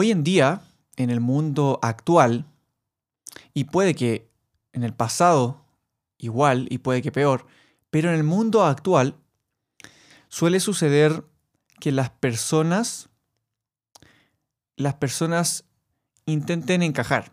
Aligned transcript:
Hoy 0.00 0.12
en 0.12 0.22
día, 0.22 0.62
en 0.94 1.10
el 1.10 1.18
mundo 1.18 1.80
actual, 1.82 2.46
y 3.52 3.64
puede 3.64 3.96
que 3.96 4.30
en 4.72 4.84
el 4.84 4.94
pasado 4.94 5.64
igual 6.18 6.68
y 6.70 6.78
puede 6.78 7.02
que 7.02 7.10
peor, 7.10 7.48
pero 7.90 8.08
en 8.08 8.14
el 8.14 8.22
mundo 8.22 8.64
actual 8.64 9.16
suele 10.28 10.60
suceder 10.60 11.24
que 11.80 11.90
las 11.90 12.10
personas 12.10 13.08
las 14.76 14.94
personas 14.94 15.64
intenten 16.26 16.84
encajar, 16.84 17.32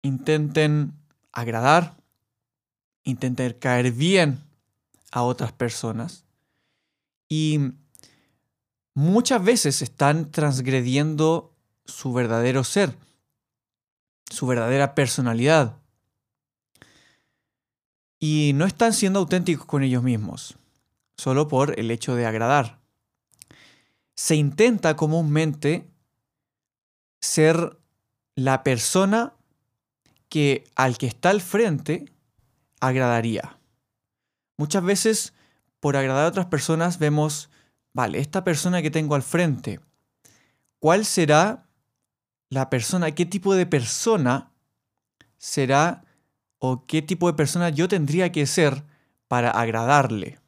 intenten 0.00 0.94
agradar, 1.32 1.98
intenten 3.02 3.52
caer 3.52 3.92
bien 3.92 4.42
a 5.10 5.20
otras 5.24 5.52
personas 5.52 6.24
y 7.28 7.72
muchas 8.98 9.44
veces 9.44 9.80
están 9.80 10.32
transgrediendo 10.32 11.54
su 11.84 12.12
verdadero 12.12 12.64
ser, 12.64 12.96
su 14.28 14.44
verdadera 14.48 14.96
personalidad. 14.96 15.76
Y 18.18 18.50
no 18.56 18.66
están 18.66 18.92
siendo 18.92 19.20
auténticos 19.20 19.66
con 19.66 19.84
ellos 19.84 20.02
mismos, 20.02 20.56
solo 21.16 21.46
por 21.46 21.78
el 21.78 21.92
hecho 21.92 22.16
de 22.16 22.26
agradar. 22.26 22.80
Se 24.16 24.34
intenta 24.34 24.96
comúnmente 24.96 25.88
ser 27.20 27.78
la 28.34 28.64
persona 28.64 29.34
que 30.28 30.64
al 30.74 30.98
que 30.98 31.06
está 31.06 31.30
al 31.30 31.40
frente 31.40 32.10
agradaría. 32.80 33.58
Muchas 34.56 34.82
veces, 34.82 35.34
por 35.78 35.96
agradar 35.96 36.24
a 36.24 36.28
otras 36.30 36.46
personas, 36.46 36.98
vemos, 36.98 37.48
vale, 37.92 38.18
esta 38.18 38.44
persona 38.44 38.82
que 38.82 38.90
tengo 38.90 39.14
al 39.14 39.22
frente, 39.22 39.80
¿cuál 40.78 41.04
será 41.04 41.66
la 42.50 42.70
persona, 42.70 43.10
qué 43.12 43.26
tipo 43.26 43.54
de 43.54 43.66
persona 43.66 44.52
será 45.36 46.04
o 46.58 46.86
qué 46.86 47.02
tipo 47.02 47.28
de 47.28 47.34
persona 47.36 47.68
yo 47.68 47.88
tendría 47.88 48.32
que 48.32 48.46
ser 48.46 48.84
para 49.28 49.50
agradarle? 49.50 50.38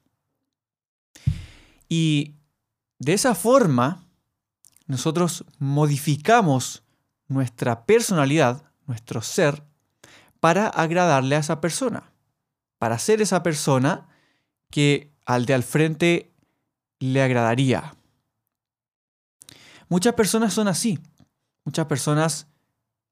Y 1.88 2.36
de 2.98 3.14
esa 3.14 3.34
forma, 3.34 4.04
nosotros 4.86 5.44
modificamos 5.58 6.84
nuestra 7.26 7.84
personalidad, 7.84 8.64
nuestro 8.86 9.22
ser, 9.22 9.64
para 10.40 10.68
agradarle 10.68 11.36
a 11.36 11.40
esa 11.40 11.60
persona, 11.60 12.12
para 12.78 12.98
ser 12.98 13.20
esa 13.20 13.42
persona 13.42 14.08
que 14.70 15.12
al 15.26 15.46
de 15.46 15.54
al 15.54 15.62
frente 15.62 16.29
le 17.00 17.22
agradaría. 17.22 17.94
Muchas 19.88 20.14
personas 20.14 20.54
son 20.54 20.68
así. 20.68 21.00
Muchas 21.64 21.86
personas 21.86 22.46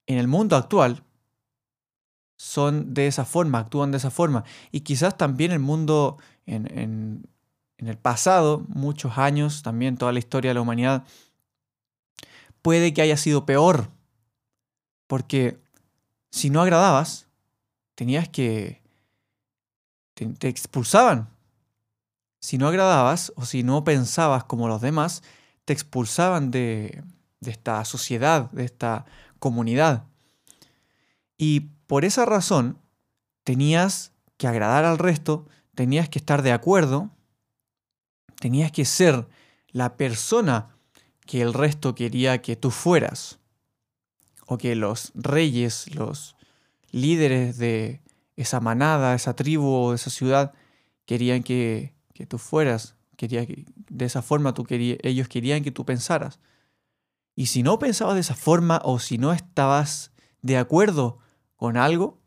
en 0.07 0.17
el 0.17 0.27
mundo 0.27 0.55
actual 0.55 1.03
son 2.37 2.93
de 2.93 3.07
esa 3.07 3.25
forma, 3.25 3.59
actúan 3.59 3.91
de 3.91 3.97
esa 3.97 4.11
forma. 4.11 4.45
Y 4.71 4.81
quizás 4.81 5.17
también 5.17 5.51
el 5.51 5.59
mundo 5.59 6.17
en, 6.45 7.27
el 7.77 7.97
pasado, 7.97 8.65
muchos 8.69 9.17
años, 9.17 9.61
también 9.61 9.97
toda 9.97 10.13
la 10.13 10.19
historia 10.19 10.51
de 10.51 10.55
la 10.55 10.61
humanidad, 10.61 11.03
puede 12.61 12.93
que 12.93 13.01
haya 13.01 13.17
sido 13.17 13.45
peor. 13.45 13.89
Porque 15.07 15.59
si 16.31 16.49
no 16.49 16.61
agradabas, 16.61 17.27
tenías 17.95 18.29
que... 18.29 18.81
te, 20.13 20.47
expulsaban. 20.47 21.29
Si 22.39 22.57
no 22.57 22.67
agradabas 22.67 23.33
o 23.35 23.45
si 23.45 23.63
no 23.63 23.83
pensabas 23.83 24.43
como 24.45 24.67
los 24.67 24.81
demás, 24.81 25.23
te 25.65 25.73
expulsaban 25.73 26.51
de, 26.51 27.03
esta 27.41 27.83
sociedad, 27.85 28.49
de 28.51 28.65
esta 28.65 29.05
comunidad. 29.39 30.05
Y 31.37 31.71
por 31.87 32.05
esa 32.05 32.25
razón 32.25 32.79
tenías 33.43 34.13
que 34.37 34.47
agradar 34.47 34.85
al 34.85 34.97
resto, 34.97 35.47
tenías 35.75 36.09
que 36.09 36.19
estar 36.19 36.41
de 36.41 36.51
acuerdo, 36.51 37.11
tenías 38.39 38.71
que 38.71 38.85
ser 38.85 39.27
la 39.67 39.97
persona 39.97 40.75
que 41.25 41.41
el 41.41 41.53
resto 41.53 41.93
quería 41.93 42.41
que 42.41 42.55
tú 42.55 42.71
fueras, 42.71 43.39
o 44.47 44.57
que 44.57 44.75
los 44.75 45.11
reyes, 45.13 45.93
los 45.93 46.35
líderes 46.91 47.57
de 47.57 48.01
esa 48.35 48.59
manada, 48.59 49.13
esa 49.13 49.35
tribu 49.35 49.67
o 49.67 49.93
esa 49.93 50.09
ciudad 50.09 50.53
querían 51.05 51.43
que, 51.43 51.93
que 52.19 52.25
tú 52.25 52.37
fueras, 52.37 52.95
quería 53.15 53.45
que, 53.45 53.63
de 53.75 54.03
esa 54.03 54.21
forma 54.21 54.53
tú 54.53 54.67
ellos 54.69 55.29
querían 55.29 55.63
que 55.63 55.71
tú 55.71 55.85
pensaras. 55.85 56.41
Y 57.33 57.45
si 57.45 57.63
no 57.63 57.79
pensabas 57.79 58.15
de 58.15 58.19
esa 58.19 58.35
forma 58.35 58.81
o 58.83 58.99
si 58.99 59.17
no 59.17 59.31
estabas 59.31 60.11
de 60.41 60.57
acuerdo 60.57 61.19
con 61.55 61.77
algo, 61.77 62.19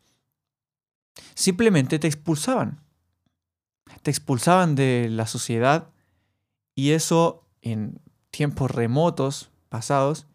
simplemente 1.35 1.99
te 1.99 2.07
expulsaban. 2.07 2.81
Te 4.01 4.09
expulsaban 4.09 4.73
de 4.73 5.09
la 5.11 5.27
sociedad 5.27 5.91
y 6.73 6.93
eso 6.93 7.47
en 7.61 8.01
tiempos 8.31 8.71
remotos, 8.71 9.51
pasados, 9.69 10.25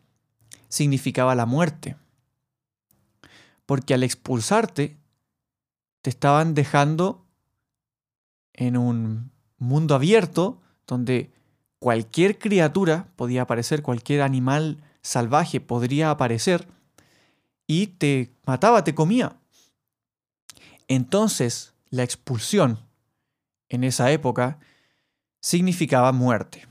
significaba 0.68 1.34
la 1.34 1.46
muerte. 1.46 1.96
Porque 3.66 3.92
al 3.92 4.04
expulsarte, 4.04 5.00
te 6.02 6.10
estaban 6.10 6.54
dejando 6.54 7.26
en 8.52 8.76
un 8.76 9.32
mundo 9.58 9.94
abierto 9.94 10.60
donde 10.86 11.30
cualquier 11.78 12.38
criatura 12.38 13.08
podía 13.16 13.42
aparecer, 13.42 13.82
cualquier 13.82 14.22
animal 14.22 14.82
salvaje 15.02 15.60
podría 15.60 16.10
aparecer 16.10 16.68
y 17.66 17.88
te 17.88 18.32
mataba, 18.46 18.84
te 18.84 18.94
comía. 18.94 19.36
Entonces, 20.88 21.74
la 21.90 22.02
expulsión 22.02 22.78
en 23.68 23.84
esa 23.84 24.10
época 24.10 24.58
significaba 25.40 26.12
muerte. 26.12 26.66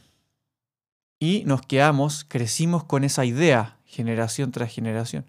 Y 1.19 1.43
nos 1.45 1.61
quedamos, 1.61 2.25
crecimos 2.27 2.83
con 2.83 3.03
esa 3.03 3.25
idea 3.25 3.77
generación 3.85 4.51
tras 4.51 4.71
generación. 4.71 5.25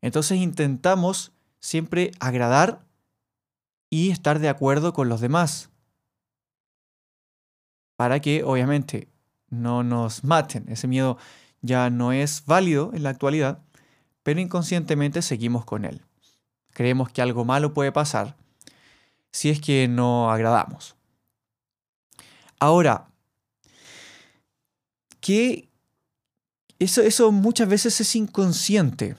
Entonces 0.00 0.38
intentamos 0.38 1.32
siempre 1.60 2.12
agradar 2.20 2.84
y 3.90 4.10
estar 4.10 4.38
de 4.38 4.48
acuerdo 4.48 4.92
con 4.92 5.08
los 5.08 5.20
demás. 5.20 5.70
Para 7.96 8.20
que 8.20 8.42
obviamente 8.42 9.08
no 9.50 9.82
nos 9.82 10.24
maten. 10.24 10.68
Ese 10.68 10.88
miedo 10.88 11.18
ya 11.62 11.90
no 11.90 12.12
es 12.12 12.44
válido 12.46 12.90
en 12.94 13.02
la 13.02 13.10
actualidad, 13.10 13.62
pero 14.22 14.40
inconscientemente 14.40 15.22
seguimos 15.22 15.64
con 15.64 15.84
él. 15.84 16.02
Creemos 16.72 17.10
que 17.10 17.22
algo 17.22 17.44
malo 17.44 17.72
puede 17.72 17.92
pasar 17.92 18.36
si 19.30 19.50
es 19.50 19.60
que 19.60 19.88
no 19.88 20.30
agradamos. 20.30 20.96
Ahora, 22.58 23.08
¿qué 25.20 25.68
eso, 26.78 27.02
eso 27.02 27.32
muchas 27.32 27.68
veces 27.68 28.00
es 28.00 28.16
inconsciente. 28.16 29.16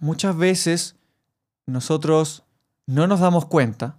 Muchas 0.00 0.36
veces 0.36 0.96
nosotros 1.66 2.44
no 2.86 3.06
nos 3.06 3.20
damos 3.20 3.46
cuenta 3.46 3.98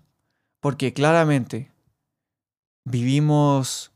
porque 0.60 0.94
claramente 0.94 1.72
vivimos 2.86 3.93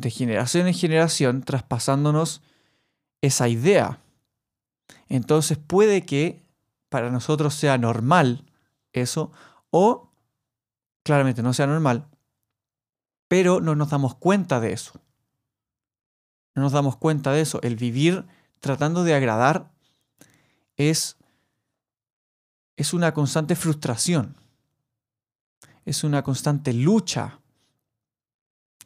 de 0.00 0.10
generación 0.10 0.66
en 0.66 0.74
generación 0.74 1.42
traspasándonos 1.42 2.42
esa 3.20 3.48
idea. 3.48 4.00
Entonces 5.08 5.58
puede 5.58 6.04
que 6.04 6.42
para 6.88 7.10
nosotros 7.10 7.54
sea 7.54 7.78
normal 7.78 8.44
eso 8.92 9.32
o 9.70 10.10
claramente 11.02 11.42
no 11.42 11.52
sea 11.52 11.66
normal, 11.66 12.06
pero 13.28 13.60
no 13.60 13.74
nos 13.74 13.90
damos 13.90 14.14
cuenta 14.14 14.60
de 14.60 14.72
eso. 14.72 15.00
No 16.54 16.62
nos 16.62 16.72
damos 16.72 16.96
cuenta 16.96 17.32
de 17.32 17.40
eso. 17.40 17.60
El 17.62 17.76
vivir 17.76 18.26
tratando 18.60 19.04
de 19.04 19.14
agradar 19.14 19.70
es, 20.76 21.16
es 22.76 22.92
una 22.92 23.14
constante 23.14 23.56
frustración, 23.56 24.36
es 25.84 26.04
una 26.04 26.22
constante 26.22 26.72
lucha 26.72 27.40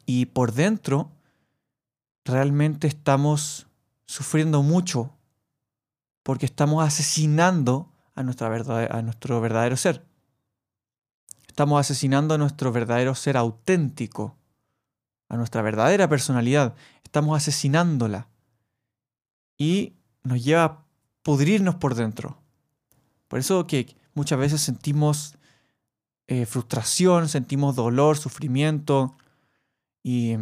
y 0.05 0.27
por 0.27 0.53
dentro 0.53 1.11
realmente 2.25 2.87
estamos 2.87 3.67
sufriendo 4.05 4.63
mucho 4.63 5.13
porque 6.23 6.45
estamos 6.45 6.85
asesinando 6.85 7.91
a, 8.15 8.23
nuestra 8.23 8.47
a 8.47 9.01
nuestro 9.01 9.41
verdadero 9.41 9.75
ser. 9.75 10.05
Estamos 11.47 11.79
asesinando 11.79 12.33
a 12.33 12.37
nuestro 12.37 12.71
verdadero 12.71 13.13
ser 13.13 13.37
auténtico, 13.37 14.37
a 15.29 15.37
nuestra 15.37 15.61
verdadera 15.61 16.07
personalidad. 16.07 16.75
Estamos 17.03 17.37
asesinándola. 17.37 18.27
Y 19.57 19.93
nos 20.23 20.43
lleva 20.43 20.63
a 20.63 20.83
pudrirnos 21.21 21.75
por 21.75 21.95
dentro. 21.95 22.37
Por 23.27 23.39
eso 23.39 23.67
que 23.67 23.95
muchas 24.13 24.39
veces 24.39 24.61
sentimos 24.61 25.35
eh, 26.27 26.45
frustración, 26.45 27.29
sentimos 27.29 27.75
dolor, 27.75 28.17
sufrimiento 28.17 29.15
y, 30.03 30.35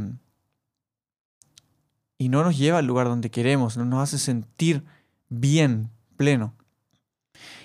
y 2.18 2.30
no 2.30 2.44
nos 2.44 2.58
lleva 2.58 2.80
al 2.80 2.88
lugar 2.88 3.08
donde 3.08 3.32
queremos, 3.32 3.78
no 3.78 3.86
nos 3.86 4.02
hace 4.02 4.18
sentir 4.18 4.84
bien, 5.30 5.90
pleno. 6.18 6.54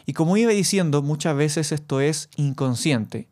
Y 0.05 0.13
como 0.13 0.37
iba 0.37 0.53
diciendo, 0.53 1.03
muchas 1.03 1.37
veces 1.37 1.73
esto 1.73 2.01
es 2.01 2.31
inconsciente, 2.37 3.29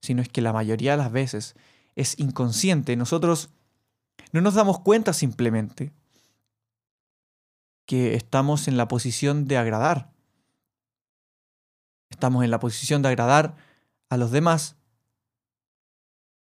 sino 0.00 0.22
es 0.22 0.28
que 0.28 0.40
la 0.40 0.52
mayoría 0.52 0.92
de 0.92 0.96
las 0.96 1.12
veces 1.12 1.54
es 1.94 2.18
inconsciente. 2.18 2.96
Nosotros 2.96 3.50
no 4.32 4.40
nos 4.40 4.54
damos 4.54 4.80
cuenta 4.80 5.12
simplemente 5.12 5.92
que 7.86 8.14
estamos 8.14 8.66
en 8.66 8.76
la 8.76 8.88
posición 8.88 9.46
de 9.46 9.56
agradar. 9.56 10.10
Estamos 12.10 12.44
en 12.44 12.50
la 12.50 12.58
posición 12.58 13.02
de 13.02 13.08
agradar 13.08 13.56
a 14.08 14.16
los 14.16 14.30
demás 14.30 14.76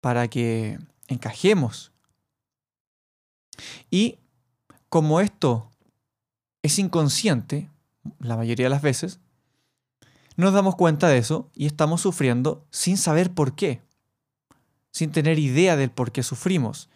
para 0.00 0.28
que 0.28 0.78
encajemos. 1.12 1.92
Y 3.90 4.18
como 4.88 5.20
esto 5.20 5.70
es 6.62 6.78
inconsciente, 6.78 7.70
la 8.18 8.36
mayoría 8.36 8.66
de 8.66 8.70
las 8.70 8.82
veces, 8.82 9.20
nos 10.36 10.52
damos 10.52 10.76
cuenta 10.76 11.08
de 11.08 11.18
eso 11.18 11.50
y 11.54 11.66
estamos 11.66 12.00
sufriendo 12.00 12.66
sin 12.70 12.96
saber 12.96 13.32
por 13.32 13.54
qué, 13.54 13.82
sin 14.90 15.12
tener 15.12 15.38
idea 15.38 15.76
del 15.76 15.90
por 15.90 16.12
qué 16.12 16.22
sufrimos. 16.22 16.88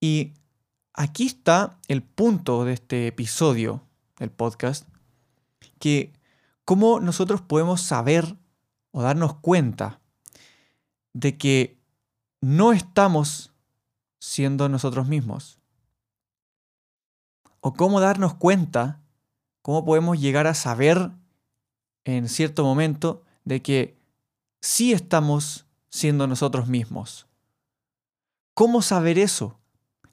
Y 0.00 0.32
aquí 0.92 1.26
está 1.26 1.78
el 1.88 2.02
punto 2.02 2.64
de 2.64 2.74
este 2.74 3.06
episodio 3.06 3.82
del 4.18 4.30
podcast, 4.30 4.88
que 5.78 6.12
cómo 6.64 7.00
nosotros 7.00 7.42
podemos 7.42 7.80
saber 7.82 8.36
o 8.90 9.02
darnos 9.02 9.34
cuenta 9.34 10.00
de 11.12 11.36
que 11.36 11.78
no 12.44 12.74
estamos 12.74 13.54
siendo 14.20 14.68
nosotros 14.68 15.08
mismos. 15.08 15.58
O 17.60 17.72
cómo 17.72 18.00
darnos 18.00 18.34
cuenta, 18.34 19.00
cómo 19.62 19.86
podemos 19.86 20.20
llegar 20.20 20.46
a 20.46 20.52
saber 20.52 21.10
en 22.04 22.28
cierto 22.28 22.62
momento 22.62 23.24
de 23.46 23.62
que 23.62 23.96
sí 24.60 24.92
estamos 24.92 25.64
siendo 25.88 26.26
nosotros 26.26 26.68
mismos. 26.68 27.26
¿Cómo 28.52 28.82
saber 28.82 29.18
eso? 29.18 29.58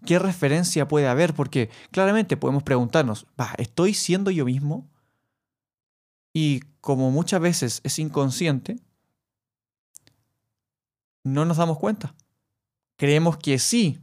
¿Qué 0.06 0.18
referencia 0.18 0.88
puede 0.88 1.10
haber? 1.10 1.34
Porque 1.34 1.70
claramente 1.92 2.38
podemos 2.38 2.64
preguntarnos, 2.64 3.28
¿estoy 3.58 3.94
siendo 3.94 4.32
yo 4.32 4.46
mismo? 4.46 4.90
Y 6.32 6.62
como 6.80 7.12
muchas 7.12 7.42
veces 7.42 7.82
es 7.84 8.00
inconsciente, 8.00 8.80
no 11.26 11.44
nos 11.44 11.58
damos 11.58 11.78
cuenta. 11.78 12.16
Creemos 13.02 13.38
que 13.38 13.58
sí, 13.58 14.00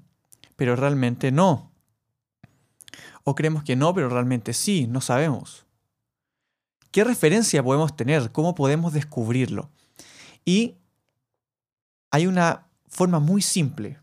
pero 0.57 0.75
realmente 0.75 1.31
no. 1.31 1.71
O 3.23 3.37
creemos 3.37 3.63
que 3.63 3.77
no, 3.77 3.95
pero 3.95 4.09
realmente 4.09 4.53
sí, 4.53 4.89
no 4.89 5.01
sabemos. 5.01 5.67
¿Qué 6.91 7.05
referencia 7.05 7.63
podemos 7.63 7.95
tener? 7.95 8.33
¿Cómo 8.33 8.57
podemos 8.57 8.93
descubrirlo? 8.93 9.71
Y 10.45 10.79
hay 12.11 12.27
una 12.27 12.67
forma 12.89 13.21
muy 13.21 13.41
simple 13.41 14.01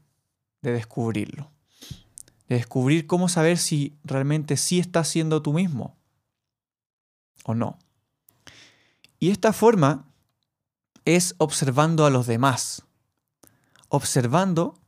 de 0.62 0.72
descubrirlo. 0.72 1.52
De 2.48 2.56
descubrir 2.56 3.06
cómo 3.06 3.28
saber 3.28 3.58
si 3.58 3.98
realmente 4.06 4.56
sí 4.56 4.80
estás 4.80 5.10
siendo 5.10 5.42
tú 5.42 5.52
mismo 5.52 5.98
o 7.44 7.54
no. 7.54 7.80
Y 9.20 9.32
esta 9.32 9.52
forma 9.52 10.06
es 11.04 11.36
observando 11.38 12.06
a 12.06 12.10
los 12.10 12.28
demás, 12.28 12.84
observando 13.90 14.80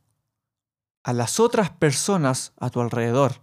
a 1.08 1.14
las 1.14 1.40
otras 1.40 1.70
personas 1.70 2.52
a 2.58 2.68
tu 2.68 2.82
alrededor. 2.82 3.40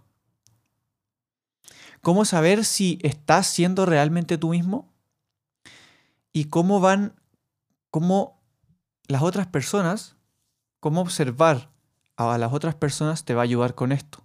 ¿Cómo 2.00 2.24
saber 2.24 2.64
si 2.64 3.00
estás 3.02 3.48
siendo 3.48 3.86
realmente 3.86 4.38
tú 4.38 4.50
mismo? 4.50 4.94
Y 6.32 6.44
cómo 6.44 6.78
van, 6.78 7.20
cómo 7.90 8.40
las 9.08 9.22
otras 9.22 9.48
personas, 9.48 10.14
cómo 10.78 11.00
observar 11.00 11.72
a 12.14 12.38
las 12.38 12.52
otras 12.52 12.76
personas 12.76 13.24
te 13.24 13.34
va 13.34 13.40
a 13.40 13.50
ayudar 13.50 13.74
con 13.74 13.90
esto. 13.90 14.22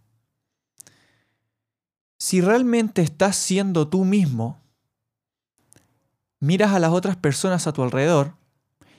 Si 2.19 2.41
realmente 2.41 3.01
estás 3.01 3.37
siendo 3.37 3.87
tú 3.87 4.05
mismo, 4.05 4.61
miras 6.39 6.73
a 6.73 6.79
las 6.79 6.91
otras 6.91 7.15
personas 7.15 7.65
a 7.65 7.73
tu 7.73 7.81
alrededor 7.81 8.35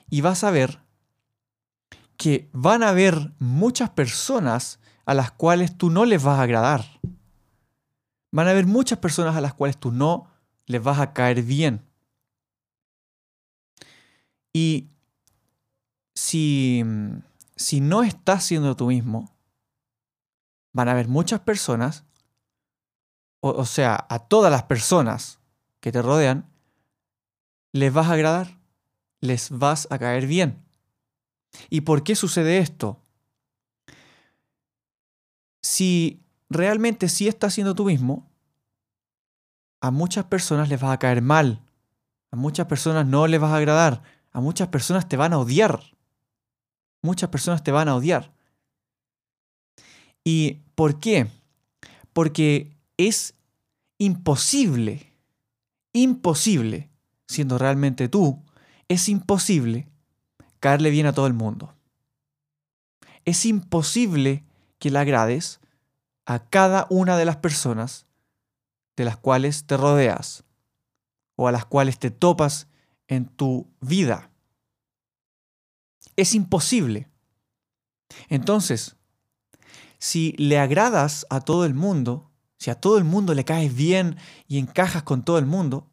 y 0.09 0.19
vas 0.19 0.43
a 0.43 0.51
ver 0.51 0.82
que 2.17 2.49
van 2.53 2.83
a 2.83 2.89
haber 2.89 3.33
muchas 3.39 3.89
personas 3.89 4.79
a 5.05 5.13
las 5.13 5.31
cuales 5.31 5.77
tú 5.77 5.89
no 5.89 6.05
les 6.05 6.23
vas 6.23 6.39
a 6.39 6.43
agradar. 6.43 6.85
Van 8.31 8.47
a 8.47 8.51
haber 8.51 8.65
muchas 8.65 8.99
personas 8.99 9.35
a 9.35 9.41
las 9.41 9.53
cuales 9.53 9.77
tú 9.77 9.91
no 9.91 10.27
les 10.65 10.81
vas 10.81 10.99
a 10.99 11.13
caer 11.13 11.43
bien. 11.43 11.85
Y 14.53 14.89
si, 16.15 16.83
si 17.55 17.81
no 17.81 18.03
estás 18.03 18.43
siendo 18.43 18.75
tú 18.75 18.87
mismo, 18.87 19.35
van 20.71 20.87
a 20.87 20.91
haber 20.91 21.07
muchas 21.07 21.39
personas, 21.41 22.05
o, 23.41 23.49
o 23.49 23.65
sea, 23.65 24.05
a 24.09 24.19
todas 24.19 24.51
las 24.51 24.63
personas 24.63 25.39
que 25.79 25.91
te 25.91 26.01
rodean, 26.01 26.49
les 27.71 27.91
vas 27.91 28.07
a 28.07 28.13
agradar, 28.13 28.59
les 29.19 29.49
vas 29.49 29.87
a 29.89 29.97
caer 29.97 30.27
bien. 30.27 30.62
¿Y 31.69 31.81
por 31.81 32.03
qué 32.03 32.15
sucede 32.15 32.57
esto? 32.59 32.99
Si 35.61 36.21
realmente 36.49 37.09
sí 37.09 37.27
estás 37.27 37.53
siendo 37.53 37.75
tú 37.75 37.85
mismo, 37.85 38.29
a 39.81 39.91
muchas 39.91 40.25
personas 40.25 40.69
les 40.69 40.79
vas 40.79 40.91
a 40.91 40.99
caer 40.99 41.21
mal, 41.21 41.61
a 42.31 42.35
muchas 42.35 42.67
personas 42.67 43.05
no 43.05 43.27
les 43.27 43.39
vas 43.39 43.51
a 43.51 43.57
agradar, 43.57 44.01
a 44.31 44.39
muchas 44.39 44.67
personas 44.69 45.07
te 45.07 45.17
van 45.17 45.33
a 45.33 45.39
odiar. 45.39 45.81
Muchas 47.01 47.29
personas 47.29 47.63
te 47.63 47.71
van 47.71 47.89
a 47.89 47.95
odiar. 47.95 48.33
¿Y 50.23 50.61
por 50.75 50.99
qué? 50.99 51.27
Porque 52.13 52.75
es 52.97 53.35
imposible, 53.97 55.13
imposible 55.91 56.89
siendo 57.27 57.57
realmente 57.57 58.07
tú, 58.07 58.41
es 58.87 59.09
imposible 59.09 59.87
caerle 60.63 60.91
bien 60.91 61.07
a 61.07 61.11
todo 61.11 61.27
el 61.27 61.33
mundo. 61.33 61.75
Es 63.25 63.45
imposible 63.45 64.45
que 64.79 64.91
le 64.91 64.97
agrades 64.97 65.59
a 66.25 66.47
cada 66.47 66.87
una 66.89 67.17
de 67.17 67.25
las 67.25 67.35
personas 67.35 68.05
de 68.95 69.03
las 69.03 69.17
cuales 69.17 69.65
te 69.65 69.75
rodeas 69.75 70.45
o 71.35 71.49
a 71.49 71.51
las 71.51 71.65
cuales 71.65 71.99
te 71.99 72.11
topas 72.11 72.69
en 73.09 73.25
tu 73.25 73.67
vida. 73.81 74.31
Es 76.15 76.33
imposible. 76.33 77.09
Entonces, 78.29 78.95
si 79.99 80.31
le 80.37 80.59
agradas 80.59 81.25
a 81.29 81.41
todo 81.41 81.65
el 81.65 81.73
mundo, 81.73 82.31
si 82.57 82.69
a 82.69 82.79
todo 82.79 82.97
el 82.97 83.03
mundo 83.03 83.33
le 83.33 83.43
caes 83.43 83.75
bien 83.75 84.15
y 84.47 84.59
encajas 84.59 85.03
con 85.03 85.25
todo 85.25 85.39
el 85.39 85.45
mundo, 85.45 85.91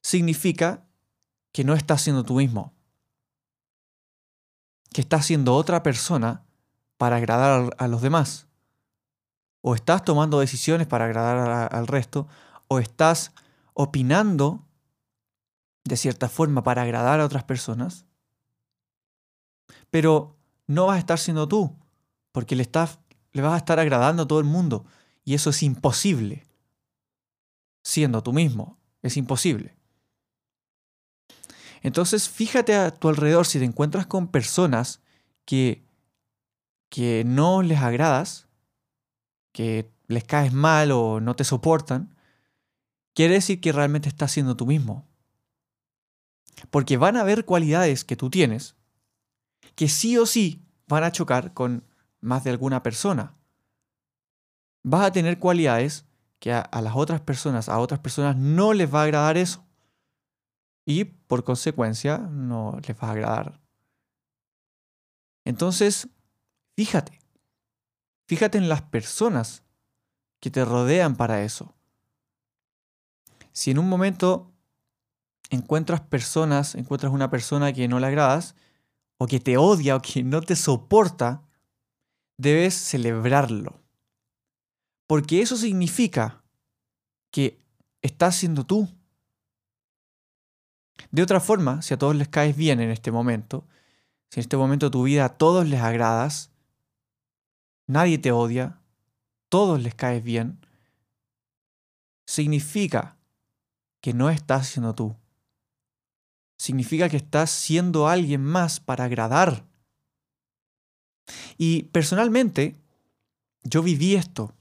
significa 0.00 0.86
que 1.52 1.64
no 1.64 1.74
estás 1.74 2.00
siendo 2.00 2.24
tú 2.24 2.36
mismo. 2.36 2.79
Que 4.92 5.00
estás 5.00 5.26
siendo 5.26 5.54
otra 5.54 5.82
persona 5.82 6.44
para 6.96 7.16
agradar 7.16 7.74
a 7.78 7.88
los 7.88 8.02
demás. 8.02 8.46
O 9.62 9.74
estás 9.74 10.04
tomando 10.04 10.40
decisiones 10.40 10.86
para 10.86 11.04
agradar 11.04 11.72
al 11.72 11.86
resto, 11.86 12.28
o 12.68 12.78
estás 12.78 13.32
opinando 13.74 14.64
de 15.84 15.96
cierta 15.96 16.28
forma 16.28 16.62
para 16.62 16.82
agradar 16.82 17.20
a 17.20 17.24
otras 17.24 17.44
personas. 17.44 18.04
Pero 19.90 20.36
no 20.66 20.86
vas 20.86 20.96
a 20.96 21.00
estar 21.00 21.18
siendo 21.18 21.48
tú, 21.48 21.76
porque 22.32 22.54
le, 22.54 22.62
estás, 22.62 22.98
le 23.32 23.42
vas 23.42 23.54
a 23.54 23.58
estar 23.58 23.80
agradando 23.80 24.22
a 24.24 24.28
todo 24.28 24.38
el 24.38 24.44
mundo. 24.44 24.84
Y 25.24 25.34
eso 25.34 25.50
es 25.50 25.62
imposible. 25.62 26.46
Siendo 27.82 28.22
tú 28.22 28.32
mismo, 28.32 28.78
es 29.02 29.16
imposible. 29.16 29.79
Entonces, 31.82 32.28
fíjate 32.28 32.74
a 32.74 32.90
tu 32.90 33.08
alrededor 33.08 33.46
si 33.46 33.58
te 33.58 33.64
encuentras 33.64 34.06
con 34.06 34.28
personas 34.28 35.00
que, 35.44 35.84
que 36.88 37.24
no 37.24 37.62
les 37.62 37.80
agradas, 37.80 38.48
que 39.52 39.90
les 40.06 40.24
caes 40.24 40.52
mal 40.52 40.92
o 40.92 41.20
no 41.20 41.36
te 41.36 41.44
soportan, 41.44 42.14
quiere 43.14 43.34
decir 43.34 43.60
que 43.60 43.72
realmente 43.72 44.08
estás 44.08 44.32
siendo 44.32 44.56
tú 44.56 44.66
mismo. 44.66 45.06
Porque 46.70 46.96
van 46.96 47.16
a 47.16 47.22
haber 47.22 47.44
cualidades 47.44 48.04
que 48.04 48.16
tú 48.16 48.28
tienes 48.28 48.76
que 49.74 49.88
sí 49.88 50.18
o 50.18 50.26
sí 50.26 50.62
van 50.88 51.04
a 51.04 51.12
chocar 51.12 51.54
con 51.54 51.84
más 52.20 52.44
de 52.44 52.50
alguna 52.50 52.82
persona. 52.82 53.34
Vas 54.82 55.06
a 55.06 55.12
tener 55.12 55.38
cualidades 55.38 56.04
que 56.38 56.52
a, 56.52 56.68
las 56.82 56.94
otras 56.96 57.20
personas, 57.20 57.68
a 57.68 57.78
otras 57.78 58.00
personas 58.00 58.36
no 58.36 58.72
les 58.72 58.92
va 58.92 59.00
a 59.00 59.04
agradar 59.04 59.36
eso. 59.36 59.64
Y 60.84 61.12
por 61.30 61.44
consecuencia 61.44 62.18
no 62.18 62.76
les 62.84 62.96
va 62.96 63.06
a 63.06 63.12
agradar. 63.12 63.60
Entonces, 65.44 66.08
fíjate. 66.74 67.20
Fíjate 68.26 68.58
en 68.58 68.68
las 68.68 68.82
personas 68.82 69.62
que 70.40 70.50
te 70.50 70.64
rodean 70.64 71.14
para 71.14 71.44
eso. 71.44 71.72
Si 73.52 73.70
en 73.70 73.78
un 73.78 73.88
momento 73.88 74.52
encuentras 75.50 76.00
personas, 76.00 76.74
encuentras 76.74 77.12
una 77.12 77.30
persona 77.30 77.72
que 77.72 77.86
no 77.86 78.00
le 78.00 78.08
agradas, 78.08 78.56
o 79.16 79.28
que 79.28 79.38
te 79.38 79.56
odia, 79.56 79.94
o 79.94 80.02
que 80.02 80.24
no 80.24 80.42
te 80.42 80.56
soporta, 80.56 81.44
debes 82.38 82.74
celebrarlo. 82.74 83.80
Porque 85.06 85.42
eso 85.42 85.56
significa 85.56 86.42
que 87.30 87.62
estás 88.02 88.34
siendo 88.34 88.66
tú. 88.66 88.88
De 91.10 91.22
otra 91.22 91.40
forma, 91.40 91.82
si 91.82 91.94
a 91.94 91.98
todos 91.98 92.14
les 92.14 92.28
caes 92.28 92.56
bien 92.56 92.80
en 92.80 92.90
este 92.90 93.10
momento, 93.10 93.66
si 94.30 94.40
en 94.40 94.42
este 94.42 94.56
momento 94.56 94.86
de 94.86 94.90
tu 94.90 95.02
vida 95.04 95.24
a 95.24 95.36
todos 95.36 95.68
les 95.68 95.80
agradas, 95.80 96.50
nadie 97.86 98.18
te 98.18 98.32
odia, 98.32 98.80
todos 99.48 99.82
les 99.82 99.94
caes 99.94 100.22
bien, 100.22 100.64
significa 102.26 103.16
que 104.00 104.14
no 104.14 104.30
estás 104.30 104.68
siendo 104.68 104.94
tú. 104.94 105.16
Significa 106.58 107.08
que 107.08 107.16
estás 107.16 107.50
siendo 107.50 108.08
alguien 108.08 108.44
más 108.44 108.80
para 108.80 109.04
agradar. 109.04 109.64
Y 111.58 111.84
personalmente, 111.84 112.76
yo 113.62 113.82
viví 113.82 114.14
esto 114.14 114.54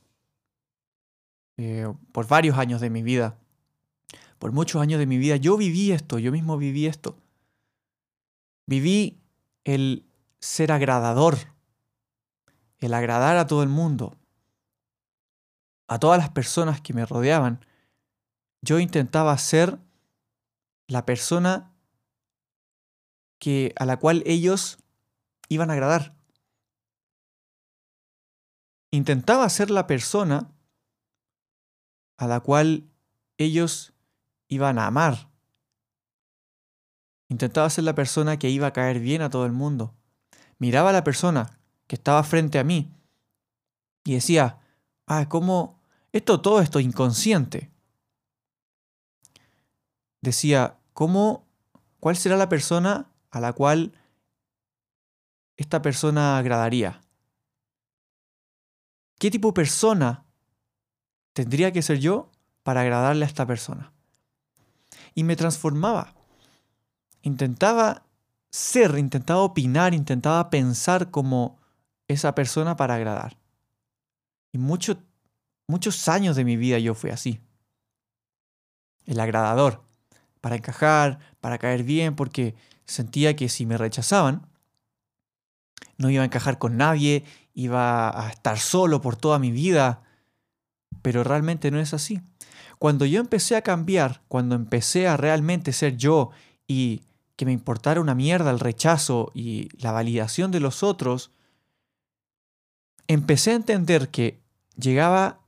eh, 1.57 1.93
por 2.11 2.27
varios 2.27 2.57
años 2.57 2.81
de 2.81 2.89
mi 2.89 3.03
vida. 3.03 3.37
Por 4.39 4.53
muchos 4.53 4.81
años 4.81 4.99
de 4.99 5.05
mi 5.05 5.17
vida 5.17 5.35
yo 5.35 5.57
viví 5.57 5.91
esto, 5.91 6.17
yo 6.17 6.31
mismo 6.31 6.57
viví 6.57 6.85
esto. 6.85 7.17
Viví 8.65 9.21
el 9.65 10.05
ser 10.39 10.71
agradador, 10.71 11.37
el 12.79 12.93
agradar 12.93 13.35
a 13.35 13.47
todo 13.47 13.63
el 13.63 13.69
mundo, 13.69 14.17
a 15.87 15.99
todas 15.99 16.17
las 16.17 16.29
personas 16.29 16.79
que 16.79 16.93
me 16.93 17.05
rodeaban. 17.05 17.65
Yo 18.61 18.79
intentaba 18.79 19.37
ser 19.37 19.77
la 20.87 21.05
persona 21.05 21.73
que, 23.39 23.73
a 23.77 23.85
la 23.85 23.97
cual 23.97 24.23
ellos 24.25 24.77
iban 25.49 25.69
a 25.69 25.73
agradar. 25.73 26.15
Intentaba 28.91 29.49
ser 29.49 29.69
la 29.69 29.85
persona 29.85 30.51
a 32.17 32.27
la 32.27 32.39
cual 32.39 32.89
ellos 33.37 33.93
iban 34.49 34.77
a 34.77 34.87
amar. 34.87 35.29
Intentaba 37.29 37.69
ser 37.69 37.85
la 37.85 37.95
persona 37.95 38.37
que 38.37 38.49
iba 38.49 38.67
a 38.67 38.73
caer 38.73 38.99
bien 38.99 39.21
a 39.21 39.29
todo 39.29 39.45
el 39.45 39.53
mundo. 39.53 39.95
Miraba 40.57 40.89
a 40.89 40.93
la 40.93 41.05
persona 41.05 41.59
que 41.87 41.95
estaba 41.95 42.23
frente 42.23 42.59
a 42.59 42.65
mí 42.65 42.91
y 44.03 44.15
decía, 44.15 44.59
ah, 45.07 45.29
¿cómo? 45.29 45.79
Esto 46.11 46.41
todo 46.41 46.59
esto 46.59 46.81
inconsciente. 46.81 47.71
Decía, 50.21 50.77
¿cómo? 50.93 51.47
¿Cuál 52.01 52.17
será 52.17 52.35
la 52.35 52.49
persona 52.49 53.09
a 53.31 53.39
la 53.39 53.53
cual 53.53 53.93
esta 55.55 55.81
persona 55.81 56.37
agradaría? 56.37 56.99
¿Qué 59.17 59.31
tipo 59.31 59.49
de 59.49 59.53
persona 59.53 60.25
tendría 61.33 61.71
que 61.71 61.81
ser 61.81 61.99
yo 61.99 62.31
para 62.63 62.81
agradarle 62.81 63.23
a 63.23 63.27
esta 63.27 63.45
persona. 63.45 63.93
Y 65.19 65.25
me 65.25 65.35
transformaba. 65.35 66.13
Intentaba 67.23 68.03
ser, 68.49 68.97
intentaba 68.97 69.41
opinar, 69.41 69.93
intentaba 69.93 70.49
pensar 70.49 71.11
como 71.11 71.59
esa 72.07 72.33
persona 72.35 72.77
para 72.77 72.95
agradar. 72.95 73.35
Y 74.53 74.59
muchos 74.59 76.07
años 76.07 76.37
de 76.37 76.45
mi 76.45 76.55
vida 76.55 76.79
yo 76.79 76.95
fui 76.95 77.09
así. 77.09 77.41
El 79.05 79.19
agradador. 79.19 79.83
Para 80.39 80.55
encajar, 80.55 81.19
para 81.41 81.57
caer 81.57 81.83
bien, 81.83 82.15
porque 82.15 82.55
sentía 82.85 83.35
que 83.35 83.49
si 83.49 83.65
me 83.65 83.77
rechazaban, 83.77 84.47
no 85.97 86.09
iba 86.09 86.21
a 86.21 86.27
encajar 86.27 86.59
con 86.59 86.77
nadie, 86.77 87.25
iba 87.53 88.25
a 88.25 88.29
estar 88.29 88.57
solo 88.57 89.01
por 89.01 89.17
toda 89.17 89.37
mi 89.37 89.51
vida, 89.51 90.01
pero 91.01 91.25
realmente 91.25 91.71
no 91.71 91.79
es 91.81 91.93
así. 91.93 92.21
Cuando 92.79 93.05
yo 93.05 93.19
empecé 93.19 93.55
a 93.55 93.61
cambiar, 93.61 94.23
cuando 94.27 94.55
empecé 94.55 95.07
a 95.07 95.17
realmente 95.17 95.71
ser 95.71 95.97
yo 95.97 96.31
y 96.67 97.03
que 97.35 97.45
me 97.45 97.51
importara 97.51 98.01
una 98.01 98.15
mierda 98.15 98.49
el 98.49 98.59
rechazo 98.59 99.31
y 99.33 99.69
la 99.77 99.91
validación 99.91 100.49
de 100.51 100.59
los 100.59 100.81
otros, 100.81 101.31
empecé 103.07 103.51
a 103.51 103.55
entender 103.55 104.09
que 104.09 104.41
llegaba 104.75 105.41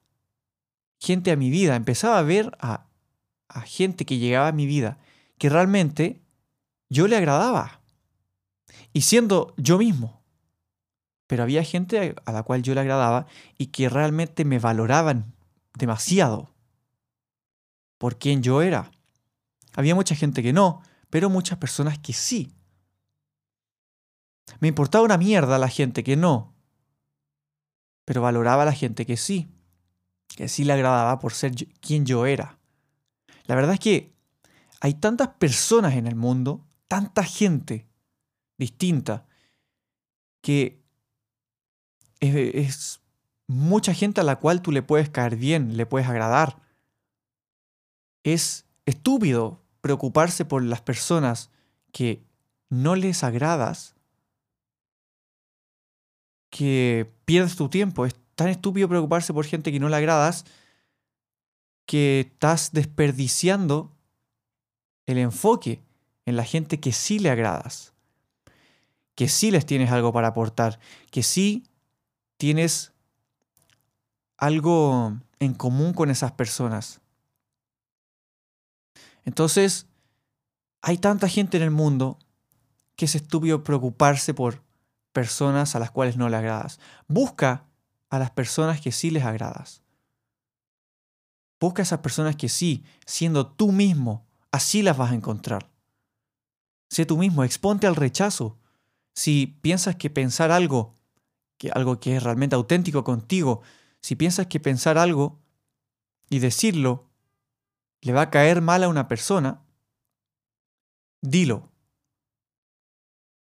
gente 1.00 1.32
a 1.32 1.36
mi 1.36 1.50
vida, 1.50 1.76
empezaba 1.76 2.20
a 2.20 2.24
ver 2.24 2.56
a, 2.60 2.86
a 3.48 3.62
gente 3.62 4.06
que 4.06 4.20
llegaba 4.20 4.50
a 4.50 4.54
mi 4.54 4.68
vida, 4.68 5.00
que 5.40 5.50
realmente 5.50 6.22
yo 6.90 7.08
le 7.08 7.18
agradaba. 7.18 7.82
Y 8.94 9.02
siendo 9.02 9.56
yo 9.58 9.80
mismo 9.80 10.22
pero 11.32 11.44
había 11.44 11.64
gente 11.64 12.14
a 12.26 12.32
la 12.34 12.44
cual 12.44 12.62
yo 12.62 12.74
le 12.74 12.82
agradaba 12.82 13.26
y 13.58 13.68
que 13.68 13.88
realmente 13.88 14.44
me 14.44 14.60
valoraban 14.60 15.34
demasiado 15.78 16.50
por 18.02 18.18
quien 18.18 18.42
yo 18.42 18.64
era. 18.64 18.90
Había 19.76 19.94
mucha 19.94 20.16
gente 20.16 20.42
que 20.42 20.54
no, 20.54 20.82
pero 21.12 21.30
muchas 21.30 21.60
personas 21.60 22.00
que 22.00 22.14
sí. 22.14 22.52
Me 24.60 24.70
importaba 24.70 25.06
una 25.06 25.20
mierda 25.20 25.60
la 25.60 25.68
gente 25.68 26.04
que 26.04 26.16
no, 26.16 26.56
pero 28.04 28.24
valoraba 28.24 28.64
a 28.64 28.66
la 28.66 28.74
gente 28.74 29.06
que 29.06 29.18
sí, 29.18 29.52
que 30.36 30.48
sí 30.48 30.64
le 30.64 30.74
agradaba 30.74 31.20
por 31.20 31.34
ser 31.34 31.54
quien 31.80 32.08
yo 32.08 32.26
era. 32.26 32.58
La 33.46 33.54
verdad 33.54 33.74
es 33.74 33.80
que 33.80 34.16
hay 34.80 34.96
tantas 34.96 35.28
personas 35.36 35.94
en 35.94 36.08
el 36.08 36.16
mundo, 36.16 36.66
tanta 36.88 37.24
gente 37.24 37.88
distinta, 38.58 39.28
que 40.42 40.84
es, 42.20 43.00
mucha 43.46 43.94
gente 43.94 44.22
a 44.22 44.24
la 44.24 44.38
cual 44.38 44.64
tú 44.64 44.72
le 44.72 44.82
puedes 44.82 45.12
caer 45.12 45.36
bien, 45.36 45.78
le 45.78 45.86
puedes 45.86 46.10
agradar. 46.10 46.71
Es 48.24 48.66
estúpido 48.86 49.62
preocuparse 49.82 50.46
por 50.46 50.64
las 50.64 50.82
personas 50.82 51.50
que 51.92 52.24
no 52.70 52.96
les 52.96 53.24
agradas, 53.24 53.96
que 56.50 57.12
pierdes 57.26 57.56
tu 57.56 57.70
tiempo. 57.70 58.06
Es 58.06 58.16
tan 58.36 58.48
estúpido 58.50 58.88
preocuparse 58.88 59.34
por 59.34 59.46
gente 59.46 59.72
que 59.72 59.80
no 59.80 59.90
le 59.90 59.98
agradas 59.98 60.46
que 61.86 62.22
estás 62.22 62.72
desperdiciando 62.72 63.92
el 65.06 65.18
enfoque 65.18 65.82
en 66.26 66.38
la 66.38 66.46
gente 66.46 66.80
que 66.80 66.94
sí 66.94 67.20
le 67.20 67.30
agradas, 67.30 67.94
que 69.16 69.28
sí 69.28 69.52
les 69.52 69.66
tienes 69.66 69.92
algo 69.92 70.14
para 70.14 70.30
aportar, 70.30 70.80
que 71.10 71.24
sí 71.24 71.66
tienes 72.38 72.94
algo 74.38 75.18
en 75.40 75.54
común 75.54 75.94
con 75.94 76.10
esas 76.10 76.32
personas. 76.32 77.01
Entonces, 79.26 79.88
hay 80.82 80.98
tanta 80.98 81.28
gente 81.28 81.58
en 81.58 81.64
el 81.64 81.72
mundo 81.72 82.20
que 82.96 83.06
es 83.06 83.16
estúpido 83.16 83.64
preocuparse 83.64 84.34
por 84.34 84.64
personas 85.14 85.76
a 85.76 85.80
las 85.80 85.92
cuales 85.92 86.18
no 86.18 86.30
le 86.30 86.38
agradas. 86.38 86.80
Busca 87.08 87.66
a 88.10 88.20
las 88.20 88.32
personas 88.32 88.82
que 88.82 88.92
sí 88.92 89.10
les 89.10 89.24
agradas. 89.24 89.84
Busca 91.60 91.82
a 91.82 91.84
esas 91.84 92.00
personas 92.00 92.36
que 92.36 92.50
sí, 92.50 92.84
siendo 93.06 93.48
tú 93.48 93.72
mismo, 93.72 94.26
así 94.52 94.82
las 94.82 94.98
vas 94.98 95.12
a 95.12 95.16
encontrar. 95.16 95.70
Sé 96.90 97.06
tú 97.06 97.18
mismo, 97.18 97.44
exponte 97.44 97.88
al 97.88 97.96
rechazo. 97.96 98.58
Si 99.14 99.48
piensas 99.62 99.96
que 99.96 100.10
pensar 100.10 100.52
algo 100.52 100.96
algo 101.70 102.00
que 102.00 102.16
es 102.16 102.24
realmente 102.24 102.56
auténtico 102.56 103.04
contigo, 103.04 103.62
si 104.02 104.16
piensas 104.16 104.48
que 104.48 104.60
pensar 104.60 104.98
algo 104.98 105.40
y 106.30 106.40
decirlo 106.40 107.11
le 108.02 108.14
va 108.14 108.24
a 108.24 108.30
caer 108.30 108.62
mal 108.62 108.84
a 108.84 108.90
una 108.90 109.08
persona, 109.08 109.62
dilo. 111.22 111.70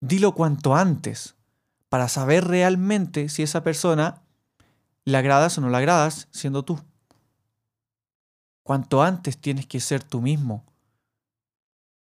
Dilo 0.01 0.35
cuanto 0.35 0.75
antes 0.75 1.37
para 1.89 2.09
saber 2.09 2.45
realmente 2.45 3.29
si 3.29 3.43
esa 3.43 3.63
persona 3.63 4.23
le 5.05 5.17
agradas 5.17 5.59
o 5.59 5.61
no 5.61 5.71
le 5.71 5.77
agradas 5.77 6.29
siendo 6.31 6.65
tú. 6.65 6.81
Cuanto 8.63 9.03
antes 9.03 9.39
tienes 9.39 9.67
que 9.67 9.81
ser 9.81 10.03
tú 10.03 10.21
mismo 10.21 10.65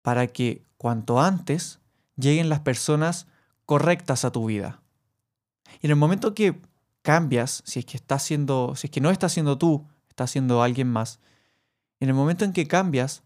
para 0.03 0.27
que 0.27 0.65
cuanto 0.77 1.21
antes 1.21 1.81
lleguen 2.17 2.49
las 2.49 2.61
personas 2.61 3.27
correctas 3.67 4.25
a 4.25 4.33
tu 4.33 4.47
vida. 4.47 4.81
Y 5.81 5.87
en 5.87 5.91
el 5.91 5.97
momento 5.97 6.35
que 6.35 6.61
cambias, 7.03 7.63
si 7.65 7.81
es 7.81 7.85
que 7.85 7.97
estás 7.97 8.23
siendo, 8.23 8.75
si 8.75 8.87
es 8.87 8.91
que 8.91 9.01
no 9.01 9.11
estás 9.11 9.33
siendo 9.33 9.59
tú, 9.59 9.87
estás 10.09 10.31
siendo 10.31 10.63
alguien 10.63 10.89
más, 10.89 11.21
en 12.01 12.09
el 12.09 12.15
momento 12.15 12.45
en 12.45 12.53
que 12.53 12.69
cambias 12.69 13.23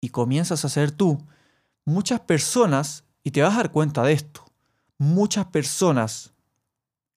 y 0.00 0.10
comienzas 0.10 0.64
a 0.64 0.68
ser 0.68 0.90
tú, 0.90 1.18
muchas 1.84 2.20
personas, 2.20 3.04
y 3.22 3.32
te 3.32 3.42
vas 3.42 3.54
a 3.54 3.58
dar 3.58 3.72
cuenta 3.72 4.02
de 4.02 4.12
esto, 4.12 4.44
muchas 4.98 5.46
personas 5.46 6.32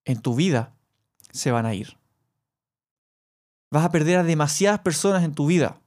en 0.05 0.21
tu 0.21 0.35
vida 0.35 0.73
se 1.31 1.51
van 1.51 1.65
a 1.65 1.73
ir. 1.73 1.97
Vas 3.71 3.85
a 3.85 3.91
perder 3.91 4.17
a 4.17 4.23
demasiadas 4.23 4.79
personas 4.79 5.23
en 5.23 5.35
tu 5.35 5.45
vida, 5.45 5.79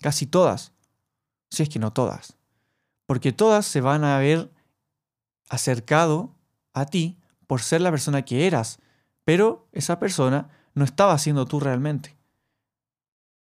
casi 0.00 0.26
todas, 0.26 0.72
si 1.50 1.62
es 1.62 1.68
que 1.68 1.78
no 1.78 1.92
todas, 1.92 2.38
porque 3.04 3.32
todas 3.32 3.66
se 3.66 3.82
van 3.82 4.04
a 4.04 4.16
haber 4.16 4.50
acercado 5.50 6.34
a 6.72 6.86
ti 6.86 7.18
por 7.46 7.60
ser 7.60 7.82
la 7.82 7.90
persona 7.90 8.22
que 8.22 8.46
eras, 8.46 8.78
pero 9.24 9.68
esa 9.72 9.98
persona 9.98 10.48
no 10.74 10.84
estaba 10.84 11.18
siendo 11.18 11.44
tú 11.44 11.60
realmente. 11.60 12.16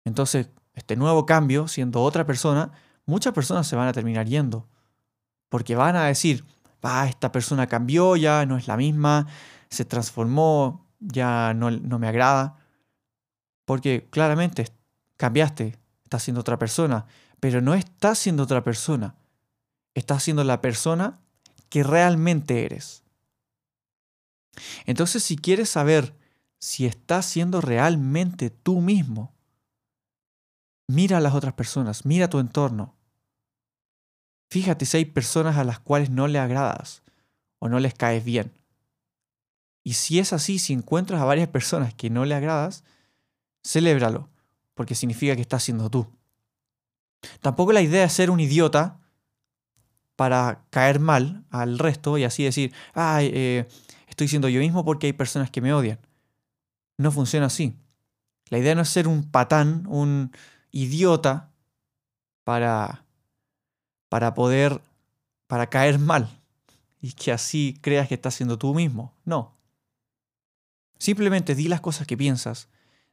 Entonces, 0.05 0.49
este 0.73 0.95
nuevo 0.95 1.25
cambio, 1.25 1.67
siendo 1.67 2.01
otra 2.01 2.25
persona, 2.25 2.71
muchas 3.05 3.33
personas 3.33 3.67
se 3.67 3.75
van 3.75 3.87
a 3.87 3.93
terminar 3.93 4.27
yendo, 4.27 4.67
porque 5.49 5.75
van 5.75 5.95
a 5.95 6.05
decir, 6.05 6.45
ah, 6.83 7.07
esta 7.07 7.31
persona 7.31 7.67
cambió, 7.67 8.15
ya 8.15 8.45
no 8.45 8.57
es 8.57 8.67
la 8.67 8.77
misma, 8.77 9.27
se 9.69 9.85
transformó, 9.85 10.85
ya 10.99 11.53
no, 11.53 11.71
no 11.71 11.99
me 11.99 12.07
agrada. 12.07 12.57
Porque 13.65 14.07
claramente 14.09 14.71
cambiaste, 15.17 15.77
estás 16.03 16.23
siendo 16.23 16.41
otra 16.41 16.59
persona, 16.59 17.05
pero 17.39 17.61
no 17.61 17.73
estás 17.73 18.19
siendo 18.19 18.43
otra 18.43 18.63
persona. 18.63 19.15
Estás 19.95 20.23
siendo 20.23 20.43
la 20.43 20.61
persona 20.61 21.19
que 21.69 21.83
realmente 21.83 22.65
eres. 22.65 23.03
Entonces, 24.85 25.23
si 25.23 25.35
quieres 25.37 25.69
saber 25.69 26.15
si 26.59 26.85
estás 26.85 27.25
siendo 27.25 27.61
realmente 27.61 28.49
tú 28.49 28.81
mismo, 28.81 29.34
mira 30.87 31.17
a 31.17 31.21
las 31.21 31.33
otras 31.33 31.53
personas, 31.53 32.05
mira 32.05 32.29
tu 32.29 32.39
entorno. 32.39 32.95
Fíjate 34.49 34.85
si 34.85 34.97
hay 34.97 35.05
personas 35.05 35.57
a 35.57 35.63
las 35.63 35.79
cuales 35.79 36.09
no 36.09 36.27
le 36.27 36.39
agradas 36.39 37.03
o 37.59 37.69
no 37.69 37.79
les 37.79 37.93
caes 37.93 38.23
bien. 38.23 38.53
Y 39.83 39.93
si 39.93 40.19
es 40.19 40.33
así, 40.33 40.59
si 40.59 40.73
encuentras 40.73 41.21
a 41.21 41.25
varias 41.25 41.47
personas 41.47 41.93
que 41.93 42.09
no 42.09 42.25
le 42.25 42.35
agradas, 42.35 42.83
celébralo, 43.63 44.29
porque 44.73 44.95
significa 44.95 45.35
que 45.35 45.41
estás 45.41 45.63
siendo 45.63 45.89
tú. 45.89 46.07
Tampoco 47.41 47.71
la 47.71 47.81
idea 47.81 48.05
es 48.05 48.13
ser 48.13 48.29
un 48.29 48.39
idiota 48.39 48.99
para 50.15 50.65
caer 50.69 50.99
mal 50.99 51.45
al 51.49 51.77
resto 51.77 52.17
y 52.17 52.23
así 52.23 52.43
decir, 52.43 52.73
ay, 52.93 53.31
eh, 53.33 53.67
estoy 54.07 54.27
siendo 54.27 54.49
yo 54.49 54.59
mismo 54.59 54.85
porque 54.85 55.07
hay 55.07 55.13
personas 55.13 55.51
que 55.51 55.61
me 55.61 55.73
odian. 55.73 55.99
No 56.97 57.11
funciona 57.11 57.47
así. 57.47 57.75
La 58.49 58.57
idea 58.57 58.75
no 58.75 58.81
es 58.81 58.89
ser 58.89 59.07
un 59.07 59.29
patán, 59.29 59.85
un 59.87 60.31
idiota 60.75 61.53
para, 62.43 63.05
para 64.09 64.33
poder, 64.33 64.81
para 65.47 65.69
caer 65.69 65.97
mal 65.99 66.29
y 66.99 67.13
que 67.13 67.31
así 67.31 67.79
creas 67.81 68.09
que 68.09 68.15
estás 68.15 68.35
siendo 68.35 68.57
tú 68.57 68.75
mismo. 68.75 69.13
No. 69.23 69.55
Simplemente 70.99 71.55
di 71.55 71.69
las 71.69 71.79
cosas 71.79 72.05
que 72.05 72.17
piensas, 72.17 72.67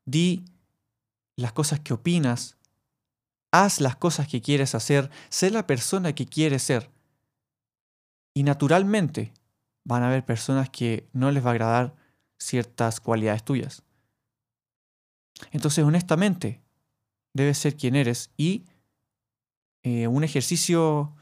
di 0.04 0.44
las 1.36 1.52
cosas 1.52 1.78
que 1.78 1.94
opinas, 1.94 2.56
haz 3.52 3.80
las 3.80 3.94
cosas 3.94 4.26
que 4.26 4.42
quieres 4.42 4.74
hacer, 4.74 5.08
sé 5.28 5.50
la 5.50 5.66
persona 5.66 6.14
que 6.14 6.26
quieres 6.26 6.64
ser. 6.64 6.90
Y 8.34 8.42
naturalmente 8.42 9.32
van 9.84 10.02
a 10.02 10.08
haber 10.08 10.24
personas 10.24 10.68
que 10.68 11.08
no 11.12 11.30
les 11.30 11.44
va 11.44 11.50
a 11.50 11.52
agradar 11.52 11.94
ciertas 12.38 12.98
cualidades 12.98 13.44
tuyas. 13.44 13.84
Entonces, 15.52 15.84
honestamente, 15.84 16.60
debes 17.34 17.58
ser 17.58 17.76
quien 17.76 17.96
eres 17.96 18.30
y 18.36 18.64
eh, 19.82 20.06
un 20.06 20.24
ejercicio 20.24 21.14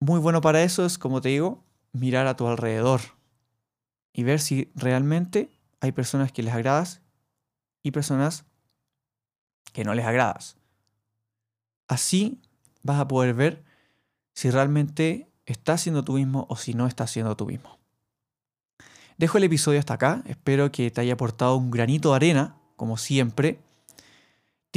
muy 0.00 0.20
bueno 0.20 0.40
para 0.40 0.62
eso 0.62 0.84
es, 0.84 0.98
como 0.98 1.20
te 1.20 1.30
digo, 1.30 1.64
mirar 1.92 2.26
a 2.26 2.36
tu 2.36 2.46
alrededor 2.46 3.00
y 4.12 4.22
ver 4.22 4.40
si 4.40 4.70
realmente 4.74 5.50
hay 5.80 5.92
personas 5.92 6.32
que 6.32 6.42
les 6.42 6.54
agradas 6.54 7.02
y 7.82 7.90
personas 7.90 8.44
que 9.72 9.84
no 9.84 9.94
les 9.94 10.06
agradas. 10.06 10.56
Así 11.88 12.40
vas 12.82 13.00
a 13.00 13.08
poder 13.08 13.34
ver 13.34 13.64
si 14.34 14.50
realmente 14.50 15.30
estás 15.46 15.82
siendo 15.82 16.04
tú 16.04 16.14
mismo 16.14 16.46
o 16.48 16.56
si 16.56 16.74
no 16.74 16.86
estás 16.86 17.10
siendo 17.10 17.36
tú 17.36 17.46
mismo. 17.46 17.78
Dejo 19.16 19.38
el 19.38 19.44
episodio 19.44 19.80
hasta 19.80 19.94
acá, 19.94 20.22
espero 20.26 20.70
que 20.70 20.90
te 20.90 21.00
haya 21.00 21.14
aportado 21.14 21.56
un 21.56 21.70
granito 21.70 22.10
de 22.10 22.16
arena, 22.16 22.56
como 22.76 22.96
siempre. 22.96 23.58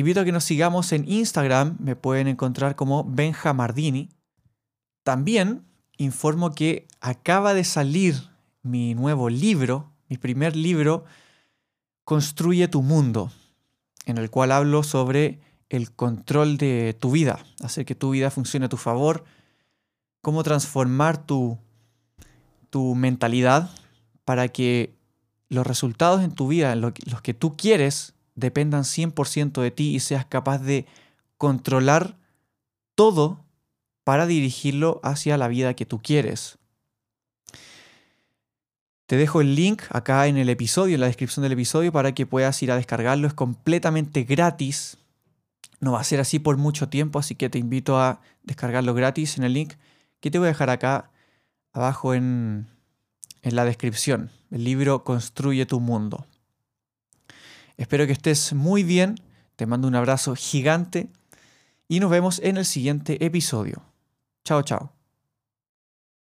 Invito 0.01 0.21
a 0.21 0.25
que 0.25 0.31
nos 0.31 0.45
sigamos 0.45 0.93
en 0.93 1.07
Instagram, 1.07 1.77
me 1.79 1.95
pueden 1.95 2.27
encontrar 2.27 2.75
como 2.75 3.03
Benjamardini. 3.03 4.09
También 5.03 5.63
informo 5.95 6.55
que 6.55 6.87
acaba 7.01 7.53
de 7.53 7.63
salir 7.63 8.15
mi 8.63 8.95
nuevo 8.95 9.29
libro, 9.29 9.91
mi 10.09 10.17
primer 10.17 10.55
libro, 10.55 11.05
Construye 12.03 12.67
tu 12.67 12.81
mundo, 12.81 13.31
en 14.07 14.17
el 14.17 14.31
cual 14.31 14.53
hablo 14.53 14.81
sobre 14.81 15.39
el 15.69 15.91
control 15.91 16.57
de 16.57 16.97
tu 16.99 17.11
vida, 17.11 17.37
hacer 17.61 17.85
que 17.85 17.93
tu 17.93 18.09
vida 18.09 18.31
funcione 18.31 18.65
a 18.65 18.69
tu 18.69 18.77
favor, 18.77 19.23
cómo 20.23 20.41
transformar 20.41 21.27
tu, 21.27 21.59
tu 22.71 22.95
mentalidad 22.95 23.69
para 24.25 24.47
que 24.47 24.95
los 25.47 25.67
resultados 25.67 26.23
en 26.23 26.31
tu 26.31 26.47
vida, 26.47 26.75
los 26.75 27.21
que 27.21 27.35
tú 27.35 27.55
quieres, 27.55 28.15
dependan 28.35 28.83
100% 28.83 29.61
de 29.61 29.71
ti 29.71 29.95
y 29.95 29.99
seas 29.99 30.25
capaz 30.25 30.59
de 30.59 30.85
controlar 31.37 32.17
todo 32.95 33.43
para 34.03 34.25
dirigirlo 34.25 34.99
hacia 35.03 35.37
la 35.37 35.47
vida 35.47 35.73
que 35.73 35.85
tú 35.85 36.01
quieres. 36.01 36.57
Te 39.05 39.17
dejo 39.17 39.41
el 39.41 39.55
link 39.55 39.83
acá 39.89 40.27
en 40.27 40.37
el 40.37 40.49
episodio, 40.49 40.95
en 40.95 41.01
la 41.01 41.07
descripción 41.07 41.43
del 41.43 41.51
episodio, 41.51 41.91
para 41.91 42.13
que 42.13 42.25
puedas 42.25 42.61
ir 42.63 42.71
a 42.71 42.77
descargarlo. 42.77 43.27
Es 43.27 43.33
completamente 43.33 44.23
gratis. 44.23 44.97
No 45.81 45.91
va 45.91 45.99
a 45.99 46.05
ser 46.05 46.21
así 46.21 46.39
por 46.39 46.55
mucho 46.57 46.87
tiempo, 46.87 47.19
así 47.19 47.35
que 47.35 47.49
te 47.49 47.59
invito 47.59 47.99
a 47.99 48.21
descargarlo 48.43 48.93
gratis 48.93 49.37
en 49.37 49.43
el 49.43 49.53
link 49.53 49.73
que 50.21 50.31
te 50.31 50.37
voy 50.39 50.45
a 50.45 50.51
dejar 50.51 50.69
acá 50.69 51.11
abajo 51.73 52.13
en, 52.13 52.67
en 53.41 53.55
la 53.55 53.65
descripción. 53.65 54.31
El 54.49 54.63
libro 54.63 55.03
Construye 55.03 55.65
tu 55.65 55.79
mundo. 55.79 56.25
Espero 57.77 58.05
que 58.05 58.13
estés 58.13 58.53
muy 58.53 58.83
bien. 58.83 59.15
Te 59.55 59.65
mando 59.65 59.87
un 59.87 59.95
abrazo 59.95 60.35
gigante 60.35 61.09
y 61.87 61.99
nos 61.99 62.09
vemos 62.09 62.39
en 62.43 62.57
el 62.57 62.65
siguiente 62.65 63.23
episodio. 63.25 63.83
Chao, 64.43 64.63
chao. 64.63 65.00